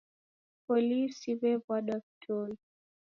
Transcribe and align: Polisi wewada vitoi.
Polisi 0.65 1.29
wewada 1.41 1.95
vitoi. 2.05 2.51